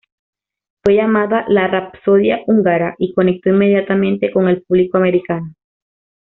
[0.83, 5.53] Fue llamada "La Rapsodia Húngara" y conectó inmediatamente con el público americano.